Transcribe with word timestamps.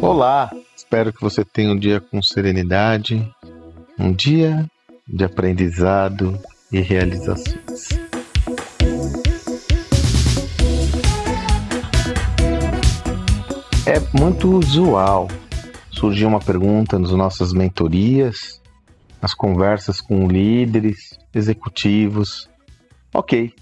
Olá, 0.00 0.50
espero 0.76 1.12
que 1.12 1.20
você 1.20 1.44
tenha 1.44 1.72
um 1.72 1.78
dia 1.78 2.00
com 2.00 2.20
serenidade, 2.20 3.26
um 3.98 4.12
dia 4.12 4.68
de 5.06 5.24
aprendizado 5.24 6.38
e 6.72 6.80
realizações. 6.80 7.88
É 13.86 14.00
muito 14.18 14.58
usual 14.58 15.28
surgir 15.90 16.24
uma 16.24 16.40
pergunta 16.40 16.98
nas 16.98 17.12
nossas 17.12 17.52
mentorias, 17.52 18.60
nas 19.20 19.34
conversas 19.34 20.00
com 20.00 20.26
líderes, 20.26 21.18
executivos. 21.32 22.48
Ok, 23.14 23.54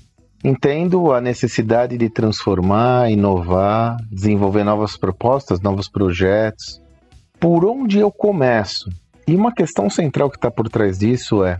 entendo 0.43 1.12
a 1.12 1.20
necessidade 1.20 1.98
de 1.98 2.09
transformar, 2.09 3.11
inovar, 3.11 3.96
desenvolver 4.11 4.64
novas 4.64 4.96
propostas, 4.96 5.61
novos 5.61 5.89
projetos. 5.89 6.81
Por 7.39 7.64
onde 7.64 7.98
eu 7.98 8.11
começo? 8.11 8.90
E 9.26 9.34
uma 9.34 9.54
questão 9.54 9.89
central 9.89 10.31
que 10.31 10.36
está 10.36 10.50
por 10.50 10.68
trás 10.68 10.98
disso 10.98 11.45
é: 11.45 11.58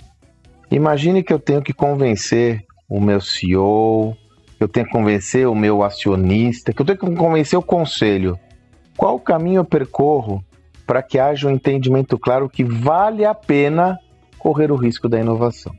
imagine 0.71 1.23
que 1.23 1.33
eu 1.33 1.38
tenho 1.38 1.62
que 1.62 1.73
convencer 1.73 2.65
o 2.88 3.01
meu 3.01 3.21
CEO, 3.21 4.16
eu 4.59 4.69
tenho 4.69 4.87
que 4.87 4.93
convencer 4.93 5.47
o 5.47 5.55
meu 5.55 5.83
acionista, 5.83 6.73
que 6.73 6.83
eu 6.83 6.87
tenho 6.87 6.99
que 6.99 7.15
convencer 7.15 7.59
o 7.59 7.62
conselho. 7.62 8.38
Qual 8.97 9.19
caminho 9.19 9.60
eu 9.60 9.65
percorro 9.65 10.45
para 10.87 11.02
que 11.02 11.19
haja 11.19 11.49
um 11.49 11.52
entendimento 11.52 12.19
claro 12.19 12.49
que 12.49 12.65
vale 12.65 13.24
a 13.24 13.35
pena 13.35 13.99
correr 14.38 14.73
o 14.73 14.77
risco 14.77 15.09
da 15.09 15.21
inovação? 15.21 15.73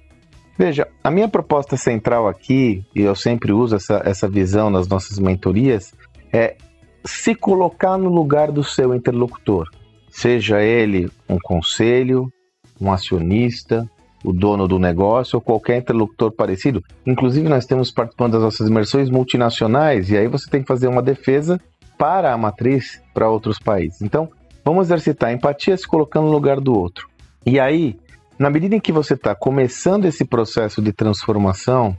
Veja, 0.61 0.87
a 1.03 1.09
minha 1.09 1.27
proposta 1.27 1.75
central 1.75 2.27
aqui, 2.27 2.85
e 2.95 3.01
eu 3.01 3.15
sempre 3.15 3.51
uso 3.51 3.75
essa, 3.75 3.99
essa 4.05 4.29
visão 4.29 4.69
nas 4.69 4.87
nossas 4.87 5.17
mentorias, 5.17 5.91
é 6.31 6.55
se 7.03 7.33
colocar 7.33 7.97
no 7.97 8.09
lugar 8.09 8.51
do 8.51 8.63
seu 8.63 8.93
interlocutor, 8.93 9.67
seja 10.11 10.61
ele 10.61 11.09
um 11.27 11.39
conselho, 11.41 12.31
um 12.79 12.91
acionista, 12.93 13.89
o 14.23 14.31
dono 14.31 14.67
do 14.67 14.77
negócio 14.77 15.37
ou 15.37 15.41
qualquer 15.41 15.77
interlocutor 15.79 16.31
parecido. 16.31 16.83
Inclusive, 17.07 17.49
nós 17.49 17.65
temos 17.65 17.89
participando 17.89 18.33
das 18.33 18.43
nossas 18.43 18.69
imersões 18.69 19.09
multinacionais 19.09 20.11
e 20.11 20.17
aí 20.17 20.27
você 20.27 20.47
tem 20.47 20.61
que 20.61 20.67
fazer 20.67 20.87
uma 20.87 21.01
defesa 21.01 21.59
para 21.97 22.31
a 22.31 22.37
matriz 22.37 23.01
para 23.15 23.27
outros 23.27 23.57
países. 23.57 24.03
Então, 24.03 24.29
vamos 24.63 24.85
exercitar 24.85 25.33
empatia 25.33 25.75
se 25.75 25.87
colocando 25.87 26.27
no 26.27 26.31
lugar 26.31 26.59
do 26.59 26.77
outro. 26.77 27.09
E 27.43 27.59
aí, 27.59 27.97
na 28.41 28.49
medida 28.49 28.75
em 28.75 28.79
que 28.79 28.91
você 28.91 29.13
está 29.13 29.35
começando 29.35 30.05
esse 30.05 30.25
processo 30.25 30.81
de 30.81 30.91
transformação, 30.91 31.95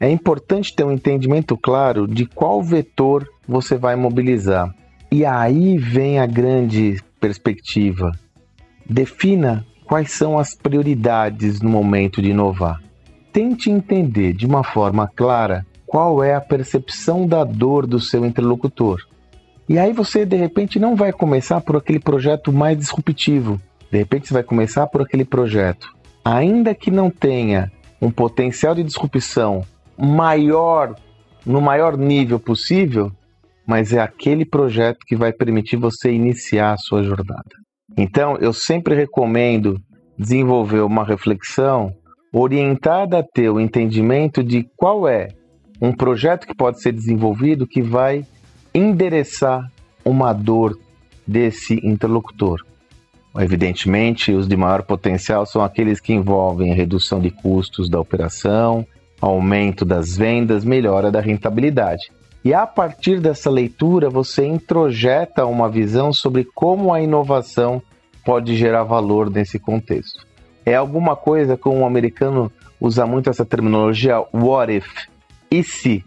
é 0.00 0.08
importante 0.08 0.74
ter 0.74 0.84
um 0.84 0.90
entendimento 0.90 1.54
claro 1.54 2.08
de 2.08 2.24
qual 2.24 2.62
vetor 2.62 3.28
você 3.46 3.76
vai 3.76 3.94
mobilizar. 3.94 4.74
E 5.10 5.22
aí 5.22 5.76
vem 5.76 6.18
a 6.18 6.24
grande 6.24 6.96
perspectiva. 7.20 8.10
Defina 8.88 9.66
quais 9.84 10.12
são 10.12 10.38
as 10.38 10.54
prioridades 10.54 11.60
no 11.60 11.68
momento 11.68 12.22
de 12.22 12.30
inovar. 12.30 12.80
Tente 13.30 13.70
entender 13.70 14.32
de 14.32 14.46
uma 14.46 14.64
forma 14.64 15.06
clara 15.14 15.66
qual 15.86 16.24
é 16.24 16.34
a 16.34 16.40
percepção 16.40 17.26
da 17.26 17.44
dor 17.44 17.86
do 17.86 18.00
seu 18.00 18.24
interlocutor. 18.24 18.98
E 19.68 19.78
aí 19.78 19.92
você 19.92 20.24
de 20.24 20.36
repente 20.36 20.78
não 20.78 20.96
vai 20.96 21.12
começar 21.12 21.60
por 21.60 21.76
aquele 21.76 22.00
projeto 22.00 22.50
mais 22.50 22.78
disruptivo. 22.78 23.60
De 23.92 23.98
repente 23.98 24.26
você 24.26 24.32
vai 24.32 24.42
começar 24.42 24.86
por 24.86 25.02
aquele 25.02 25.22
projeto, 25.22 25.94
ainda 26.24 26.74
que 26.74 26.90
não 26.90 27.10
tenha 27.10 27.70
um 28.00 28.10
potencial 28.10 28.74
de 28.74 28.82
disrupção 28.82 29.66
maior, 29.98 30.96
no 31.44 31.60
maior 31.60 31.98
nível 31.98 32.40
possível, 32.40 33.12
mas 33.66 33.92
é 33.92 34.00
aquele 34.00 34.46
projeto 34.46 35.00
que 35.06 35.14
vai 35.14 35.30
permitir 35.30 35.76
você 35.76 36.10
iniciar 36.10 36.72
a 36.72 36.78
sua 36.78 37.02
jornada. 37.02 37.50
Então, 37.94 38.38
eu 38.38 38.54
sempre 38.54 38.94
recomendo 38.94 39.78
desenvolver 40.18 40.80
uma 40.80 41.04
reflexão 41.04 41.92
orientada 42.32 43.18
a 43.18 43.22
ter 43.22 43.50
o 43.50 43.60
entendimento 43.60 44.42
de 44.42 44.66
qual 44.74 45.06
é 45.06 45.28
um 45.82 45.92
projeto 45.92 46.46
que 46.46 46.54
pode 46.54 46.80
ser 46.80 46.92
desenvolvido 46.92 47.66
que 47.66 47.82
vai 47.82 48.24
endereçar 48.74 49.70
uma 50.02 50.32
dor 50.32 50.78
desse 51.26 51.74
interlocutor. 51.86 52.71
Evidentemente, 53.38 54.32
os 54.32 54.46
de 54.46 54.56
maior 54.56 54.82
potencial 54.82 55.46
são 55.46 55.62
aqueles 55.62 56.00
que 56.00 56.12
envolvem 56.12 56.74
redução 56.74 57.20
de 57.20 57.30
custos 57.30 57.88
da 57.88 57.98
operação, 57.98 58.86
aumento 59.20 59.84
das 59.84 60.16
vendas, 60.16 60.64
melhora 60.64 61.10
da 61.10 61.20
rentabilidade. 61.20 62.10
E 62.44 62.52
a 62.52 62.66
partir 62.66 63.20
dessa 63.20 63.48
leitura, 63.48 64.10
você 64.10 64.44
introjeta 64.44 65.46
uma 65.46 65.68
visão 65.68 66.12
sobre 66.12 66.44
como 66.44 66.92
a 66.92 67.00
inovação 67.00 67.80
pode 68.24 68.56
gerar 68.56 68.82
valor 68.82 69.30
nesse 69.30 69.58
contexto. 69.58 70.26
É 70.66 70.74
alguma 70.74 71.16
coisa 71.16 71.56
como 71.56 71.76
o 71.76 71.80
um 71.80 71.86
americano 71.86 72.50
usa 72.80 73.06
muito 73.06 73.30
essa 73.30 73.44
terminologia 73.44 74.22
what 74.32 74.72
if? 74.72 75.06
E 75.50 75.62
se? 75.62 76.04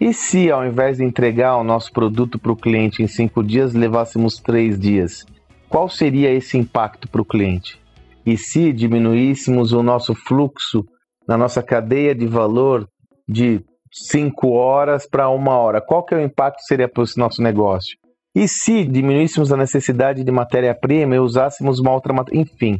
E 0.00 0.12
se, 0.12 0.50
ao 0.50 0.66
invés 0.66 0.96
de 0.96 1.04
entregar 1.04 1.56
o 1.56 1.64
nosso 1.64 1.92
produto 1.92 2.38
para 2.38 2.50
o 2.50 2.56
cliente 2.56 3.02
em 3.02 3.06
cinco 3.06 3.42
dias, 3.42 3.72
levássemos 3.72 4.38
três 4.38 4.78
dias? 4.78 5.24
Qual 5.72 5.88
seria 5.88 6.30
esse 6.30 6.58
impacto 6.58 7.08
para 7.08 7.22
o 7.22 7.24
cliente? 7.24 7.80
E 8.26 8.36
se 8.36 8.74
diminuíssemos 8.74 9.72
o 9.72 9.82
nosso 9.82 10.14
fluxo 10.14 10.84
na 11.26 11.38
nossa 11.38 11.62
cadeia 11.62 12.14
de 12.14 12.26
valor 12.26 12.86
de 13.26 13.64
cinco 13.90 14.50
horas 14.50 15.08
para 15.08 15.30
uma 15.30 15.56
hora? 15.56 15.80
Qual 15.80 16.04
que 16.04 16.14
é 16.14 16.18
o 16.18 16.22
impacto 16.22 16.58
que 16.58 16.64
seria 16.64 16.86
para 16.86 17.02
o 17.02 17.06
nosso 17.16 17.42
negócio? 17.42 17.96
E 18.34 18.46
se 18.46 18.84
diminuíssemos 18.84 19.50
a 19.50 19.56
necessidade 19.56 20.22
de 20.22 20.30
matéria-prima 20.30 21.14
e 21.14 21.18
usássemos 21.18 21.78
uma 21.78 21.92
outra 21.92 22.12
matéria? 22.12 22.42
Enfim, 22.42 22.78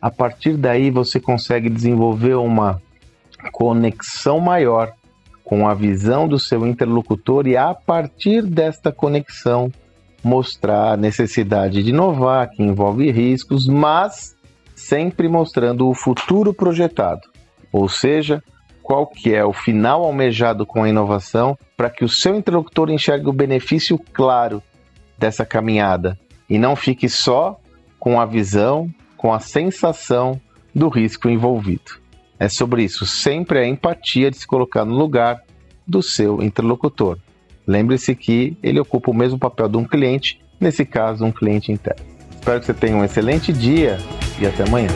a 0.00 0.10
partir 0.10 0.56
daí 0.56 0.90
você 0.90 1.20
consegue 1.20 1.70
desenvolver 1.70 2.34
uma 2.34 2.82
conexão 3.52 4.40
maior 4.40 4.92
com 5.44 5.68
a 5.68 5.74
visão 5.74 6.26
do 6.26 6.40
seu 6.40 6.66
interlocutor 6.66 7.46
e, 7.46 7.56
a 7.56 7.72
partir 7.72 8.42
desta 8.42 8.90
conexão, 8.90 9.70
mostrar 10.22 10.92
a 10.92 10.96
necessidade 10.96 11.82
de 11.82 11.90
inovar, 11.90 12.50
que 12.50 12.62
envolve 12.62 13.10
riscos, 13.10 13.66
mas 13.66 14.36
sempre 14.74 15.28
mostrando 15.28 15.88
o 15.88 15.94
futuro 15.94 16.52
projetado, 16.52 17.22
ou 17.72 17.88
seja, 17.88 18.42
qual 18.82 19.06
que 19.06 19.32
é 19.32 19.44
o 19.44 19.52
final 19.52 20.02
almejado 20.02 20.66
com 20.66 20.82
a 20.82 20.88
inovação 20.88 21.56
para 21.76 21.88
que 21.88 22.04
o 22.04 22.08
seu 22.08 22.34
interlocutor 22.34 22.90
enxergue 22.90 23.28
o 23.28 23.32
benefício 23.32 23.98
claro 24.12 24.62
dessa 25.16 25.46
caminhada 25.46 26.18
e 26.48 26.58
não 26.58 26.74
fique 26.74 27.08
só 27.08 27.58
com 27.98 28.20
a 28.20 28.26
visão, 28.26 28.90
com 29.16 29.32
a 29.32 29.38
sensação 29.38 30.40
do 30.74 30.88
risco 30.88 31.28
envolvido. 31.28 32.02
É 32.38 32.48
sobre 32.48 32.82
isso, 32.82 33.06
sempre 33.06 33.60
a 33.60 33.66
empatia 33.66 34.30
de 34.30 34.36
se 34.36 34.46
colocar 34.46 34.84
no 34.84 34.96
lugar 34.96 35.40
do 35.86 36.02
seu 36.02 36.42
interlocutor. 36.42 37.18
Lembre-se 37.66 38.14
que 38.14 38.56
ele 38.62 38.80
ocupa 38.80 39.10
o 39.10 39.14
mesmo 39.14 39.38
papel 39.38 39.68
de 39.68 39.76
um 39.76 39.84
cliente, 39.84 40.40
nesse 40.60 40.84
caso, 40.84 41.24
um 41.24 41.32
cliente 41.32 41.70
interno. 41.70 42.04
Espero 42.32 42.60
que 42.60 42.66
você 42.66 42.74
tenha 42.74 42.96
um 42.96 43.04
excelente 43.04 43.52
dia 43.52 43.98
e 44.40 44.46
até 44.46 44.64
amanhã. 44.64 44.88